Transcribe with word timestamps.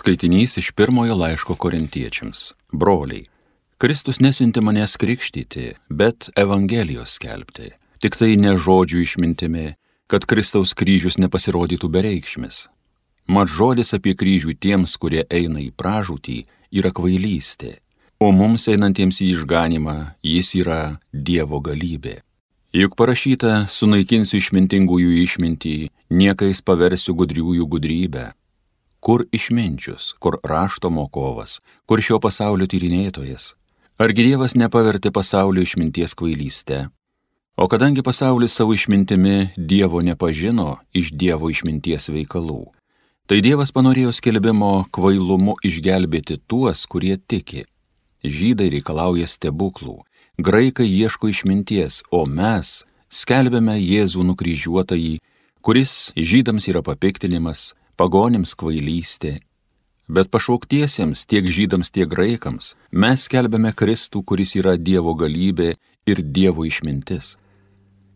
Skaitinys 0.00 0.56
iš 0.56 0.70
pirmojo 0.72 1.14
laiško 1.14 1.54
korintiečiams. 1.54 2.52
Broliai, 2.72 3.26
Kristus 3.78 4.20
nesiunti 4.20 4.60
manęs 4.60 4.96
krikštyti, 4.96 5.74
bet 5.88 6.30
Evangelijos 6.36 7.18
skelbti. 7.18 7.68
Tik 8.00 8.16
tai 8.16 8.38
ne 8.40 8.54
žodžių 8.56 9.02
išmintimi, 9.04 9.66
kad 10.08 10.24
Kristaus 10.24 10.72
kryžius 10.72 11.20
nepasirodytų 11.20 11.92
bereikšmis. 11.92 12.62
Mat 13.28 13.52
žodis 13.52 13.92
apie 13.92 14.16
kryžių 14.16 14.56
tiems, 14.56 14.96
kurie 14.96 15.26
eina 15.28 15.60
į 15.60 15.68
pražūtį, 15.76 16.38
yra 16.80 16.94
kvailystė, 16.96 17.76
o 18.24 18.32
mums 18.32 18.70
einantiems 18.72 19.20
į 19.20 19.34
išganimą 19.36 19.98
jis 20.24 20.56
yra 20.64 20.80
Dievo 21.12 21.60
galybė. 21.60 22.22
Juk 22.72 22.96
parašyta, 22.96 23.66
sunaikinsiu 23.68 24.40
išmintingųjų 24.40 25.12
išmintį, 25.28 25.78
niekais 26.08 26.64
paversiu 26.64 27.18
gudriųjų 27.20 27.68
gudrybę 27.68 28.30
kur 29.00 29.24
išminčius, 29.32 30.14
kur 30.18 30.38
rašto 30.44 30.90
mokovas, 30.90 31.60
kur 31.86 32.02
šio 32.04 32.20
pasaulio 32.20 32.68
tyrinėtojas. 32.68 33.54
Argi 34.00 34.30
Dievas 34.30 34.54
nepavertė 34.56 35.12
pasaulio 35.12 35.64
išminties 35.64 36.14
kvailystę? 36.16 36.88
O 37.60 37.66
kadangi 37.68 38.00
pasaulis 38.02 38.54
savo 38.56 38.72
išmintimi 38.72 39.50
Dievo 39.56 40.00
nepažino 40.00 40.78
iš 40.96 41.10
Dievo 41.12 41.50
išminties 41.52 42.08
veikalų, 42.08 42.62
tai 43.28 43.42
Dievas 43.44 43.72
panorėjo 43.76 44.14
skelbimo 44.16 44.86
kvailumu 44.96 45.58
išgelbėti 45.64 46.38
tuos, 46.48 46.86
kurie 46.88 47.18
tiki. 47.18 47.66
Žydai 48.24 48.70
reikalauja 48.72 49.28
stebuklų, 49.28 49.98
graikai 50.40 50.88
ieško 50.88 51.28
išminties, 51.32 52.00
o 52.10 52.24
mes 52.24 52.82
skelbėme 53.12 53.76
Jėzų 53.76 54.24
nukryžiuotąjį, 54.30 55.18
kuris 55.60 56.12
žydams 56.16 56.68
yra 56.72 56.82
papiktinimas, 56.84 57.74
pagonims 58.00 58.54
kvailystė, 58.56 59.34
bet 60.08 60.30
pašauktiesiems 60.32 61.26
tiek 61.28 61.44
žydams, 61.44 61.90
tiek 61.92 62.08
graikams 62.08 62.72
mes 62.96 63.26
skelbiame 63.26 63.74
Kristų, 63.76 64.22
kuris 64.24 64.54
yra 64.56 64.78
Dievo 64.80 65.12
galybė 65.12 65.74
ir 66.08 66.22
Dievo 66.24 66.64
išmintis. 66.64 67.34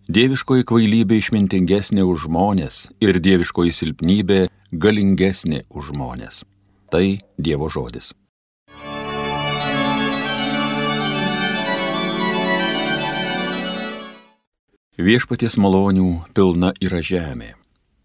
Dieviškoji 0.09 0.65
kvailybė 0.69 1.19
išmintingesnė 1.21 2.05
už 2.05 2.27
žmonės 2.27 2.79
ir 3.05 3.21
dieviškoji 3.25 3.73
silpnybė 3.77 4.39
galingesnė 4.73 5.65
už 5.69 5.93
žmonės. 5.93 6.45
Tai 6.93 7.05
Dievo 7.37 7.69
žodis. 7.73 8.13
Viešpaties 14.95 15.59
malonių 15.61 16.09
pilna 16.33 16.73
yra 16.81 17.03
žemė 17.05 17.53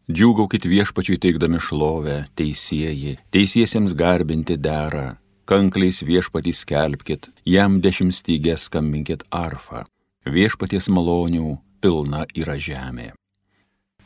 Džiūgaukit 0.10 0.66
viešpačiui 0.66 1.20
teikdami 1.22 1.60
šlovę, 1.62 2.24
teisėjai, 2.34 3.20
teisiesiems 3.30 3.94
garbinti 3.94 4.56
dera, 4.58 5.20
kankliais 5.46 6.02
viešpatį 6.02 6.54
skelbkit, 6.58 7.30
jam 7.46 7.78
dešimtstygę 7.78 8.56
skambinkit 8.58 9.28
arfą, 9.30 9.84
viešpaties 10.26 10.90
malonių 10.90 11.60
pilna 11.78 12.24
yra 12.34 12.58
žemė. 12.58 13.12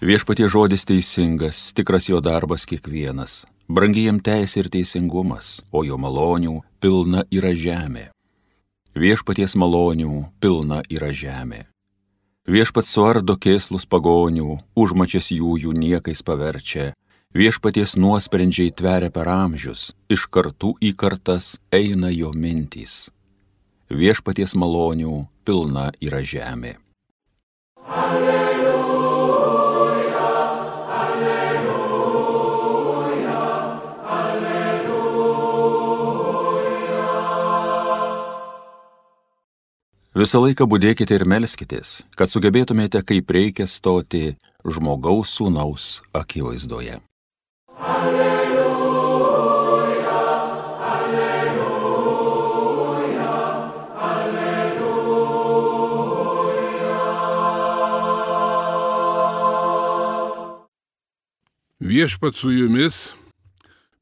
Viešpatie 0.04 0.52
žodis 0.52 0.84
teisingas, 0.84 1.70
tikras 1.72 2.12
jo 2.12 2.20
darbas 2.20 2.68
kiekvienas, 2.68 3.46
brangijam 3.72 4.20
teisė 4.20 4.66
ir 4.66 4.74
teisingumas, 4.76 5.62
o 5.72 5.88
jo 5.88 5.96
malonių 5.96 6.58
pilna 6.84 7.24
yra 7.32 7.56
žemė. 7.56 8.10
Viešpaties 8.92 9.56
malonių 9.56 10.26
pilna 10.44 10.84
yra 10.92 11.16
žemė. 11.16 11.70
Viešpat 12.44 12.90
suardo 12.92 13.38
kėslus 13.40 13.86
pagonių, 13.88 14.58
užmačias 14.76 15.30
jų 15.32 15.56
jų 15.64 15.72
niekais 15.80 16.20
paverčia, 16.28 16.90
viešpaties 17.32 17.96
nuosprendžiai 17.96 18.74
tveria 18.76 19.08
per 19.08 19.32
amžius, 19.32 19.94
iš 20.12 20.28
kartų 20.28 20.76
į 20.84 20.92
kartas 21.00 21.56
eina 21.72 22.12
jo 22.12 22.34
mintys. 22.36 23.08
Viešpaties 23.88 24.58
malonių 24.60 25.24
pilna 25.48 25.94
yra 26.04 26.20
žemė. 26.20 26.76
Alleluja. 27.88 28.53
Visą 40.14 40.44
laiką 40.44 40.68
būdėkite 40.70 41.16
ir 41.18 41.24
melskitės, 41.26 42.04
kad 42.14 42.30
sugebėtumėte 42.30 43.00
kaip 43.02 43.32
reikia 43.34 43.66
stoti 43.66 44.38
žmogaus 44.62 45.34
sūnaus 45.40 46.06
akivaizdoje. 46.14 47.00
Alleluja, 47.82 48.60
alleluja, 50.86 52.20
alleluja. 54.10 55.24
Viešpat 61.82 62.38
su 62.38 62.54
jumis, 62.54 63.18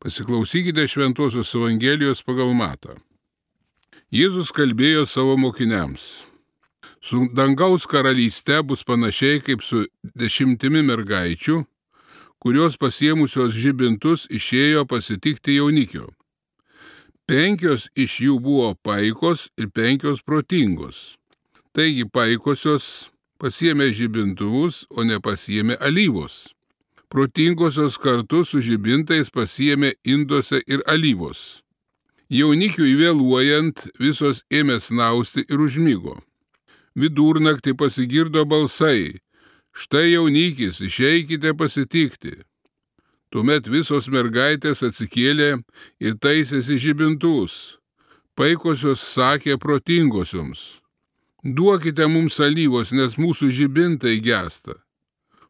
pasiklausykite 0.03 0.83
Šventuosios 0.91 1.55
Evangelijos 1.55 2.19
pagal 2.27 2.51
matą. 2.51 2.99
Jėzus 4.11 4.49
kalbėjo 4.51 5.05
savo 5.07 5.37
mokiniams. 5.39 6.25
Su 6.99 7.29
dangaus 7.31 7.85
karalyste 7.87 8.57
bus 8.67 8.81
panašiai 8.83 9.39
kaip 9.39 9.63
su 9.63 9.85
dešimtimi 10.19 10.81
mergaičių, 10.83 11.61
kurios 12.43 12.75
pasiemusios 12.75 13.55
žibintus 13.55 14.25
išėjo 14.27 14.83
pasitikti 14.91 15.55
jaunikio. 15.61 16.09
Penkios 17.23 17.87
iš 17.95 18.17
jų 18.25 18.35
buvo 18.43 18.73
paikos 18.83 19.47
ir 19.55 19.71
penkios 19.71 20.19
protingos. 20.19 21.15
Taigi 21.71 22.03
paikosios 22.03 23.07
pasiemė 23.39 23.93
žibintuvus, 23.95 24.83
o 24.91 25.07
nepasiemė 25.07 25.79
alyvos. 25.79 26.51
Protingosios 27.07 27.95
kartu 27.95 28.43
su 28.43 28.59
žibintais 28.59 29.31
pasiemė 29.31 29.95
induose 30.03 30.59
ir 30.67 30.83
alyvos. 30.83 31.61
Jaunikiui 32.31 32.93
vėluojant 32.95 33.81
visos 33.99 34.37
ėmė 34.47 34.77
snausti 34.79 35.43
ir 35.51 35.59
užmygo. 35.59 36.13
Vidurnaktį 36.95 37.73
pasigirdo 37.75 38.45
balsai. 38.47 39.19
Štai 39.75 40.13
jaunikis, 40.13 40.79
išeikite 40.79 41.51
pasitikti. 41.59 42.37
Tuomet 43.35 43.67
visos 43.67 44.07
mergaitės 44.07 44.79
atsikėlė 44.87 45.51
ir 45.99 46.15
taisėsi 46.23 46.79
žibintus. 46.79 47.77
Paikosios 48.39 49.03
sakė 49.11 49.59
protingosioms. 49.59 50.79
Duokite 51.43 52.07
mums 52.07 52.39
alyvos, 52.39 52.95
nes 52.95 53.19
mūsų 53.19 53.51
žibintai 53.59 54.21
gesta. 54.23 54.79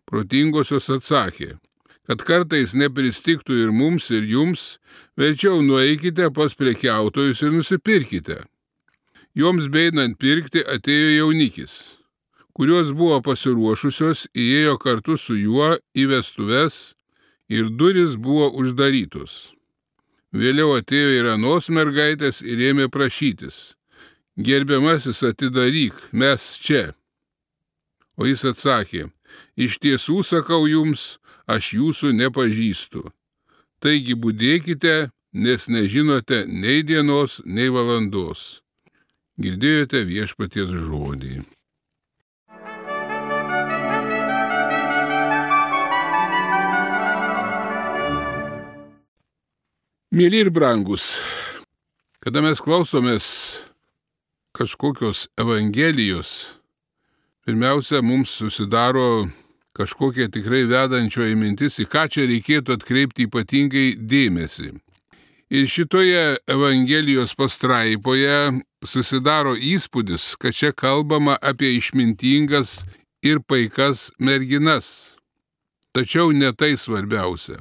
Protingosios 0.09 0.89
atsakė 0.89 1.59
kad 2.09 2.23
kartais 2.25 2.73
nepristiktų 2.77 3.57
ir 3.65 3.73
mums, 3.75 4.09
ir 4.13 4.25
jums, 4.27 4.79
verčiau 5.19 5.61
nueikite 5.65 6.31
pas 6.33 6.55
prekiautojus 6.57 7.43
ir 7.45 7.53
nusipirkite. 7.55 8.41
Joms 9.37 9.69
beinant 9.71 10.17
pirkti 10.19 10.63
atėjo 10.65 11.11
jaunikis, 11.21 11.75
kurios 12.57 12.91
buvo 12.91 13.21
pasiruošusios, 13.23 14.25
įėjo 14.35 14.75
kartu 14.81 15.15
su 15.17 15.37
juo 15.39 15.77
į 15.95 16.09
vestuves 16.11 16.81
ir 17.47 17.69
duris 17.79 18.17
buvo 18.19 18.49
uždarytos. 18.59 19.53
Vėliau 20.31 20.77
atėjo 20.79 21.15
ir 21.15 21.29
anos 21.33 21.67
mergaitės 21.67 22.41
ir 22.41 22.59
ėmė 22.71 22.87
prašytis. 22.91 23.75
Gerbiamasis 24.39 25.19
atidaryk, 25.27 25.97
mes 26.11 26.43
čia. 26.63 26.93
O 28.15 28.27
jis 28.27 28.45
atsakė, 28.47 29.09
iš 29.59 29.75
tiesų 29.83 30.21
sakau 30.23 30.63
jums, 30.71 31.19
aš 31.51 31.73
jūsų 31.77 32.13
nepažįstu. 32.17 33.05
Taigi 33.81 34.15
būdėkite, 34.15 35.09
nes 35.33 35.67
nežinote 35.67 36.43
nei 36.47 36.83
dienos, 36.85 37.39
nei 37.45 37.71
valandos. 37.73 38.61
Girdėjote 39.41 40.03
viešpaties 40.05 40.69
žodį. 40.85 41.41
Mėly 50.11 50.41
ir 50.43 50.49
brangus, 50.51 51.05
kada 52.19 52.41
mes 52.43 52.59
klausomės 52.59 53.27
kažkokios 54.51 55.29
evangelijos, 55.39 56.59
pirmiausia, 57.47 58.01
mums 58.03 58.33
susidaro 58.35 59.31
kažkokia 59.77 60.29
tikrai 60.31 60.63
vedančioji 60.69 61.35
mintis, 61.39 61.79
į 61.79 61.87
ką 61.91 62.07
čia 62.11 62.27
reikėtų 62.29 62.77
atkreipti 62.77 63.27
ypatingai 63.29 63.87
dėmesį. 63.97 64.73
Ir 65.51 65.67
šitoje 65.67 66.37
Evangelijos 66.47 67.33
pastraipoje 67.35 68.63
susidaro 68.87 69.55
įspūdis, 69.55 70.35
kad 70.39 70.55
čia 70.55 70.71
kalbama 70.71 71.35
apie 71.41 71.73
išmintingas 71.75 72.79
ir 73.23 73.41
paikas 73.43 74.09
merginas. 74.19 75.17
Tačiau 75.91 76.31
ne 76.31 76.53
tai 76.55 76.77
svarbiausia. 76.79 77.59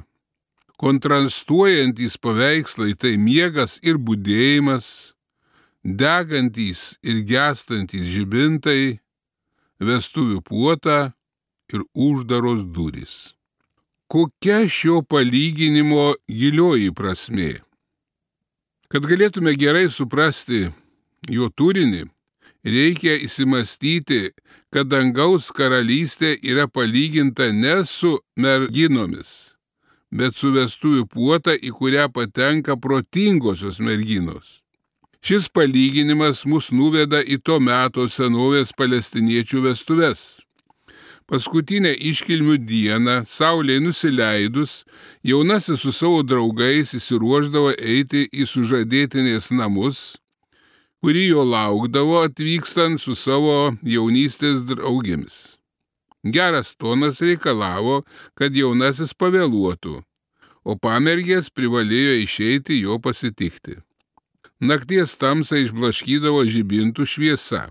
kontrastuojantys 0.81 2.17
paveikslai 2.17 2.95
tai 2.97 3.13
miegas 3.17 3.77
ir 3.85 3.99
būdėjimas, 4.01 5.13
degantys 5.85 6.97
ir 7.05 7.21
gestantys 7.21 8.07
žibintai, 8.09 8.97
vestuvių 9.77 10.41
puota 10.41 11.13
ir 11.73 11.83
uždaros 11.93 12.65
durys. 12.75 13.33
Kokia 14.11 14.65
šio 14.67 15.01
palyginimo 15.07 16.13
gilioji 16.27 16.91
prasmė? 16.91 17.51
Kad 18.91 19.07
galėtume 19.07 19.53
gerai 19.55 19.85
suprasti 19.87 20.65
jo 21.31 21.47
turinį, 21.47 22.09
reikia 22.67 23.15
įsimastyti, 23.23 24.33
kad 24.71 24.91
dangaus 24.91 25.47
karalystė 25.55 26.33
yra 26.43 26.67
palyginta 26.67 27.51
ne 27.55 27.85
su 27.87 28.17
merginomis, 28.35 29.55
bet 30.11 30.35
su 30.35 30.51
vestuvių 30.51 31.07
puota, 31.07 31.55
į 31.55 31.71
kurią 31.79 32.09
patenka 32.11 32.75
protingosios 32.75 33.79
merginos. 33.79 34.59
Šis 35.21 35.47
palyginimas 35.53 36.43
mus 36.49 36.71
nuveda 36.73 37.21
į 37.21 37.37
to 37.45 37.59
meto 37.61 38.07
senovės 38.09 38.73
palestiniečių 38.73 39.67
vestuves. 39.69 40.40
Paskutinę 41.31 41.93
iškilmių 41.95 42.57
dieną, 42.67 43.13
saulė 43.31 43.77
nusileidus, 43.79 44.81
jaunasis 45.23 45.79
su 45.79 45.93
savo 45.95 46.25
draugais 46.27 46.91
įsiruoždavo 46.97 47.71
eiti 47.79 48.25
į 48.35 48.47
sužadėtinės 48.51 49.47
namus, 49.55 50.01
kuri 50.99 51.29
jo 51.29 51.45
laukdavo 51.47 52.19
atvykstant 52.25 52.99
su 52.99 53.15
savo 53.15 53.71
jaunystės 53.93 54.59
draugėmis. 54.67 55.39
Geras 56.35 56.75
tonas 56.75 57.23
reikalavo, 57.23 58.01
kad 58.35 58.51
jaunasis 58.51 59.15
pavėluotų, 59.15 60.01
o 60.67 60.75
pamergės 60.75 61.47
privalėjo 61.47 62.17
išeiti 62.27 62.83
jo 62.83 62.99
pasitikti. 62.99 63.79
Nakties 64.59 65.15
tamsą 65.15 65.63
išblaškydavo 65.63 66.43
žibintų 66.43 67.07
šviesa. 67.07 67.69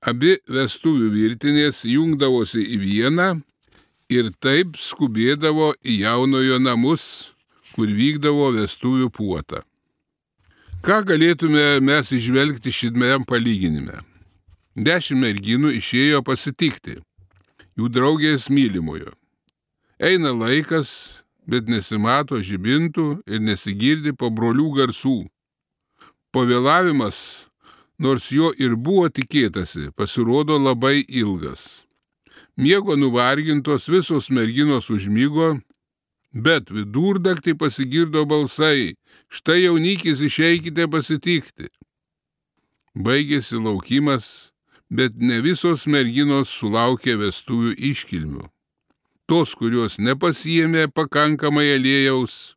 Abi 0.00 0.38
vestuvių 0.48 1.10
virtinės 1.12 1.82
jungdavosi 1.84 2.62
į 2.64 2.78
vieną 2.80 3.28
ir 4.08 4.30
taip 4.40 4.78
skubėdavo 4.80 5.74
į 5.84 6.00
jaunojo 6.06 6.56
namus, 6.58 7.34
kur 7.74 7.90
vykdavo 7.92 8.48
vestuvių 8.56 9.10
puota. 9.12 9.60
Ką 10.80 11.02
galėtume 11.04 11.82
mes 11.84 12.14
išvelgti 12.16 12.72
šitame 12.72 13.18
palyginime? 13.28 14.00
Dešimt 14.72 15.20
merginų 15.20 15.74
išėjo 15.76 16.22
pasitikti, 16.24 16.96
jų 17.76 17.90
draugės 17.92 18.48
mylimojo. 18.48 19.12
Eina 20.00 20.32
laikas, 20.32 21.20
bet 21.44 21.68
nesimato 21.68 22.40
žibintų 22.40 23.20
ir 23.28 23.44
nesigirdi 23.44 24.16
pabrolių 24.16 24.70
garsų. 24.78 25.18
Pavėlavimas, 26.32 27.49
nors 28.00 28.30
jo 28.32 28.50
ir 28.56 28.74
buvo 28.76 29.08
tikėtasi, 29.12 29.90
pasirodo 29.96 30.58
labai 30.58 31.04
ilgas. 31.04 31.84
Miego 32.56 32.96
nuvargintos 32.96 33.86
visos 33.88 34.28
merginos 34.32 34.90
užmygo 34.90 35.58
Bet 36.32 36.70
vidurdaktį 36.70 37.56
pasigirdo 37.58 38.22
balsai, 38.24 38.94
štai 39.34 39.64
jaunikis 39.64 40.20
išeikite 40.22 40.86
pasitikti. 40.86 41.66
Baigėsi 42.94 43.58
laukimas, 43.58 44.52
bet 44.90 45.18
ne 45.18 45.40
visos 45.42 45.86
merginos 45.90 46.48
sulaukė 46.54 47.16
vestuvių 47.18 47.74
iškilmių. 47.90 48.46
Tos, 49.26 49.54
kurios 49.58 49.98
nepasijėmė 49.98 50.86
pakankamai 50.94 51.66
aliejaus, 51.74 52.54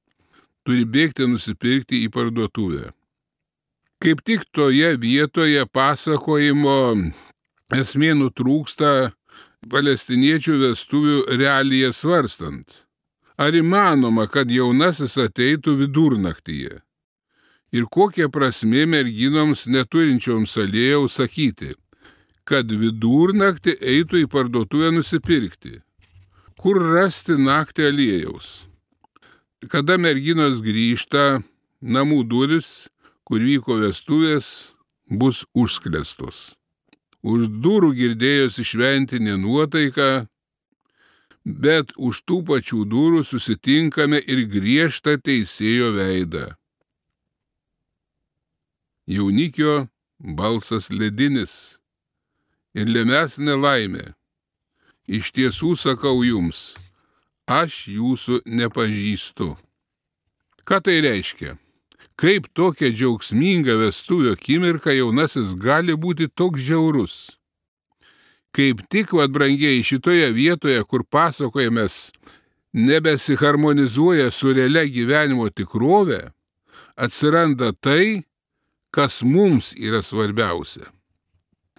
turi 0.65 0.85
bėgti 0.85 1.25
nusipirkti 1.25 2.05
į 2.05 2.13
parduotuvę. 2.13 2.93
Kaip 4.03 4.19
tik 4.27 4.41
toje 4.51 4.97
vietoje 5.00 5.61
pasakojimo 5.71 6.79
esmė 7.71 8.09
nutrūksta 8.19 9.13
palestiniečių 9.71 10.57
vestuvių 10.65 11.21
realiją 11.39 11.94
svarstant. 11.95 12.81
Ar 13.39 13.55
įmanoma, 13.55 14.27
kad 14.27 14.51
jaunasis 14.51 15.15
ateitų 15.23 15.77
vidurnaktyje? 15.85 16.81
Ir 17.71 17.88
kokia 17.88 18.27
prasmė 18.27 18.83
merginoms 18.91 19.63
neturinčioms 19.71 20.57
aliejaus 20.59 21.15
sakyti, 21.21 21.71
kad 22.44 22.67
vidurnaktį 22.67 23.79
eitų 23.79 24.25
į 24.25 24.29
parduotuvę 24.35 24.91
nusipirkti? 25.00 25.79
Kur 26.59 26.83
rasti 26.91 27.39
naktį 27.39 27.88
aliejaus? 27.88 28.51
Kada 29.71 29.95
merginos 29.95 30.59
grįžta, 30.59 31.39
namų 31.79 32.25
duris, 32.27 32.89
kur 33.27 33.43
vyko 33.43 33.79
vestuvės, 33.81 34.73
bus 35.07 35.43
užsklestos. 35.53 36.53
Už 37.23 37.47
durų 37.63 37.93
girdėjosi 37.95 38.65
šventinė 38.67 39.37
nuotaika, 39.39 40.27
bet 41.45 41.93
už 41.95 42.23
tų 42.27 42.41
pačių 42.49 42.83
durų 42.91 43.23
susitinkame 43.27 44.19
ir 44.19 44.43
griežtą 44.51 45.15
teisėjo 45.23 45.93
veidą. 45.95 46.51
Jaunikio 49.07 49.87
balsas 50.19 50.89
ledinis 50.91 51.79
ir 52.73 52.87
lėmes 52.87 53.39
nelaimė. 53.39 54.13
Iš 55.03 55.33
tiesų 55.35 55.75
sakau 55.75 56.23
jums, 56.23 56.75
aš 57.47 57.87
jūsų 57.91 58.39
nepažįstu. 58.47 59.49
Ką 60.63 60.79
tai 60.79 61.01
reiškia? 61.03 61.57
Kaip 62.15 62.50
tokia 62.54 62.92
džiaugsminga 62.94 63.77
vestuvio 63.81 64.36
akimirka 64.38 64.94
jaunasis 64.94 65.56
gali 65.57 65.95
būti 65.98 66.30
toks 66.30 66.62
žiaurus? 66.62 67.15
kaip 68.54 68.83
tik, 68.89 69.13
vad 69.18 69.33
brangiai, 69.33 69.81
šitoje 69.86 70.30
vietoje, 70.36 70.81
kur 70.86 71.04
pasakojamės 71.10 72.12
nebesiharmonizuoja 72.74 74.30
su 74.33 74.54
realia 74.54 74.86
gyvenimo 74.89 75.50
tikrove, 75.50 76.19
atsiranda 76.95 77.71
tai, 77.74 78.24
kas 78.94 79.21
mums 79.25 79.71
yra 79.74 80.04
svarbiausia. 80.06 80.92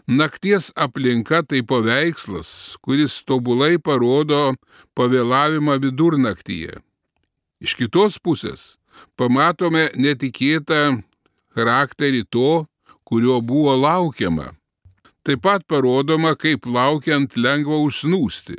Nakties 0.04 0.72
aplinka 0.76 1.40
tai 1.48 1.62
paveikslas, 1.64 2.76
kuris 2.84 3.22
tobulai 3.24 3.78
parodo 3.78 4.52
pavėlavimą 4.98 5.78
vidurnaktyje. 5.80 6.82
Iš 7.64 7.78
kitos 7.78 8.18
pusės 8.20 8.74
pamatome 9.16 9.88
netikėtą 9.94 10.82
charakterį 11.54 12.26
to, 12.30 12.66
kurio 13.04 13.40
buvo 13.40 13.76
laukiama 13.78 14.52
Taip 15.24 15.40
pat 15.40 15.62
parodoma, 15.64 16.34
kaip 16.36 16.66
laukiant 16.68 17.32
lengva 17.40 17.78
užsnūsti. 17.80 18.58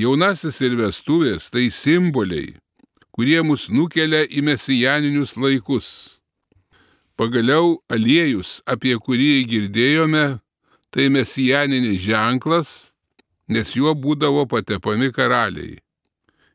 Jaunasis 0.00 0.62
ir 0.64 0.78
vestuvės 0.78 1.50
tai 1.52 1.66
simboliai, 1.68 2.54
kurie 3.12 3.42
mus 3.44 3.66
nukelia 3.68 4.22
į 4.24 4.46
mesijaninius 4.48 5.34
laikus. 5.36 5.90
Pagaliau 7.20 7.82
aliejus, 7.92 8.62
apie 8.64 8.94
kurį 8.96 9.44
girdėjome, 9.50 10.38
tai 10.88 11.10
mesijaninis 11.12 12.00
ženklas, 12.00 12.70
nes 13.52 13.76
juo 13.76 13.92
būdavo 13.92 14.46
patepami 14.48 15.12
karaliai. 15.12 15.82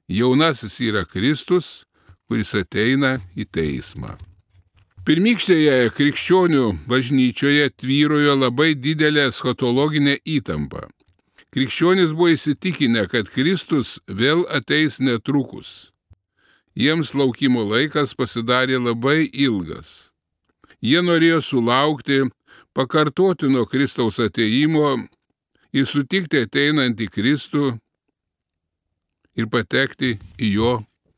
Jaunasis 0.10 0.80
yra 0.82 1.06
Kristus, 1.06 1.84
kuris 2.28 2.54
ateina 2.58 3.18
į 3.36 3.48
teismą. 3.52 4.18
Pirmykštėje 5.04 5.90
krikščionių 5.98 6.68
bažnyčioje 6.88 7.72
tvyrojo 7.76 8.38
labai 8.40 8.72
didelė 8.80 9.28
eschatologinė 9.34 10.16
įtampa. 10.24 10.86
Krikščionys 11.52 12.14
buvo 12.16 12.32
įsitikinę, 12.34 13.04
kad 13.12 13.28
Kristus 13.30 13.98
vėl 14.08 14.46
ateis 14.48 15.02
netrukus. 15.04 15.92
Jiems 16.74 17.12
laukimo 17.14 17.66
laikas 17.68 18.16
pasidarė 18.16 18.80
labai 18.80 19.28
ilgas. 19.28 20.14
Jie 20.82 21.04
norėjo 21.04 21.44
sulaukti 21.44 22.24
pakartotino 22.74 23.68
Kristaus 23.70 24.18
ateimo 24.24 24.96
ir 25.76 25.86
sutikti 25.86 26.42
ateinantį 26.48 27.12
Kristų 27.12 27.68
ir 29.36 29.52
patekti 29.52 30.16
į 30.40 30.56
jo 30.56 30.74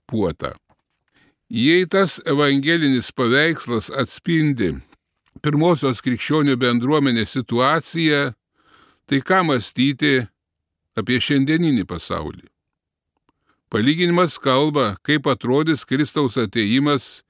puotą. 0.09 0.55
Jei 1.49 1.85
tas 1.85 2.17
evangelinis 2.25 3.11
paveikslas 3.13 3.91
atspindi 3.93 4.71
pirmosios 5.45 6.01
krikščionių 6.01 6.55
bendruomenės 6.57 7.35
situaciją, 7.35 8.31
tai 9.05 9.19
ką 9.21 9.43
mąstyti 9.45 10.25
apie 10.97 11.19
šiandieninį 11.21 11.85
pasaulį? 11.85 12.47
Palyginimas 13.69 14.39
kalba, 14.41 14.95
kaip 15.05 15.29
atrodys 15.29 15.85
Kristaus 15.85 16.39
ateimas 16.41 17.21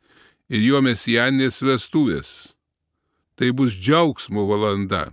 ir 0.47 0.63
jo 0.63 0.79
mesijaninės 0.79 1.59
vestuvės. 1.65 2.55
Tai 3.35 3.51
bus 3.51 3.75
džiaugsmo 3.75 4.45
valanda. 4.47 5.09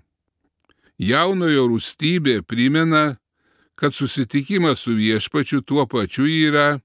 Jaunojo 1.03 1.67
rūstybė 1.73 2.45
primena, 2.47 3.17
kad 3.75 3.99
susitikimas 3.99 4.85
su 4.87 4.95
viešpačiu 4.95 5.65
tuo 5.67 5.89
pačiu 5.91 6.29
yra 6.31 6.79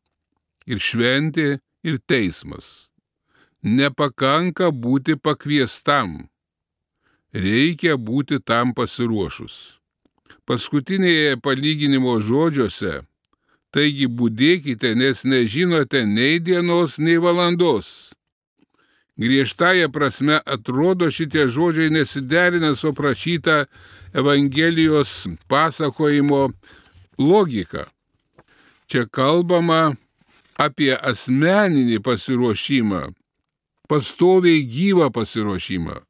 ir 0.66 0.82
šventė, 0.82 1.60
ir 1.84 2.00
teismas. 2.06 2.88
Nepakanka 3.64 4.72
būti 4.72 5.18
pakviestam, 5.18 6.30
reikia 7.34 7.98
būti 7.98 8.40
tam 8.40 8.74
pasiruošus. 8.78 9.78
Paskutinėje 10.48 11.38
palyginimo 11.44 12.16
žodžiuose 12.24 13.02
Taigi 13.78 14.08
būdėkite, 14.08 14.94
nes 14.96 15.26
nežinote 15.28 16.06
nei 16.08 16.40
dienos, 16.40 16.96
nei 16.98 17.20
valandos. 17.20 18.14
Griežtąją 19.20 19.90
prasme 19.92 20.38
atrodo 20.46 21.10
šitie 21.12 21.48
žodžiai 21.52 21.92
nesiderina 21.92 22.76
su 22.76 22.94
prašyta 22.94 23.66
Evangelijos 24.18 25.28
pasakojimo 25.52 26.48
logika. 27.20 27.86
Čia 28.88 29.06
kalbama 29.06 29.98
apie 30.58 30.94
asmeninį 30.98 32.02
pasiruošimą, 32.06 33.02
pastoviai 33.90 34.66
gyvą 34.66 35.10
pasiruošimą. 35.14 36.02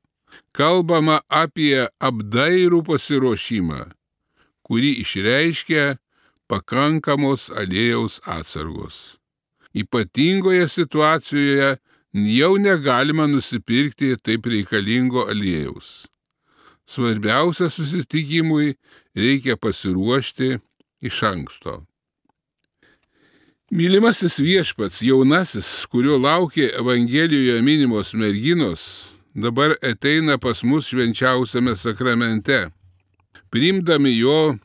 Kalbama 0.58 1.20
apie 1.30 1.86
apdairų 2.02 2.82
pasiruošimą, 2.88 3.82
kurį 4.66 4.92
išreiškia 5.04 5.98
pakankamos 6.50 7.50
aliejaus 7.52 8.20
atsargos. 8.26 9.18
Ypatingoje 9.78 10.66
situacijoje 10.72 11.76
jau 12.38 12.54
negalima 12.58 13.28
nusipirkti 13.28 14.16
taip 14.24 14.48
reikalingo 14.50 15.28
aliejaus. 15.30 16.08
Svarbiausia 16.88 17.70
susitikimui 17.70 18.78
reikia 19.16 19.58
pasiruošti 19.60 20.58
iš 21.04 21.24
anksto. 21.28 21.84
Mylimasis 23.68 24.38
viešpats, 24.40 25.02
jaunasis, 25.04 25.68
kurio 25.92 26.16
laukė 26.24 26.70
Evangelijoje 26.80 27.60
minimos 27.60 28.14
merginos, 28.16 29.12
dabar 29.36 29.74
ateina 29.84 30.38
pas 30.40 30.62
mus 30.64 30.88
švenčiausiame 30.88 31.74
sakramente. 31.76 32.70
Primdami 33.52 34.14
jo 34.16 34.56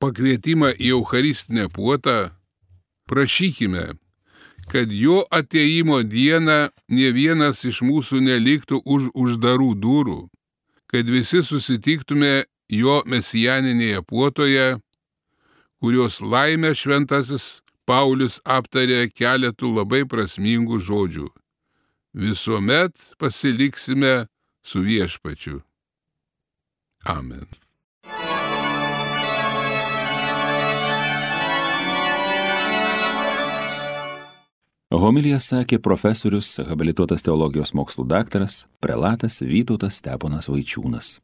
pakvietimą 0.00 0.72
į 0.80 0.94
Eucharistinę 0.96 1.68
puotą, 1.68 2.32
prašykime, 3.04 3.98
kad 4.72 4.88
jo 4.88 5.26
ateimo 5.28 6.00
dieną 6.00 6.72
ne 6.88 7.12
vienas 7.12 7.60
iš 7.68 7.82
mūsų 7.84 8.24
neliktų 8.24 8.80
už 8.80 9.10
uždarų 9.12 9.74
durų, 9.76 10.20
kad 10.88 11.04
visi 11.04 11.44
susitiktume 11.44 12.46
jo 12.72 13.02
mesijaninėje 13.04 14.00
puotoje, 14.08 14.78
kurios 15.84 16.22
laimę 16.24 16.72
šventasis 16.72 17.61
Paulius 17.88 18.38
aptarė 18.44 19.08
keletų 19.10 19.72
labai 19.78 20.04
prasmingų 20.08 20.78
žodžių. 20.82 21.28
Visuomet 22.12 22.94
pasiliksime 23.18 24.28
su 24.62 24.84
viešpačiu. 24.86 25.62
Amen. 27.08 27.48
Homilija 34.92 35.38
sakė 35.40 35.78
profesorius, 35.80 36.58
habilituotas 36.68 37.24
teologijos 37.24 37.72
mokslų 37.72 38.04
daktaras, 38.12 38.66
prelatas 38.84 39.40
Vytautas 39.40 39.96
Steponas 40.02 40.50
Vaičiūnas. 40.52 41.16